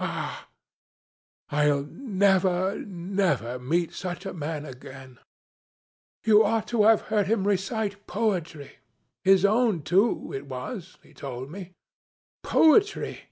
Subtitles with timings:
[0.00, 0.48] 'Ah!
[1.50, 5.20] I'll never, never meet such a man again.
[6.24, 8.78] You ought to have heard him recite poetry
[9.22, 11.74] his own too it was, he told me.
[12.42, 13.26] Poetry!'